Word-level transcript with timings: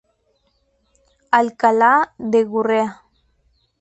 Alcalá 1.39 1.93
de 2.31 2.43
Gurrea. 2.51 2.91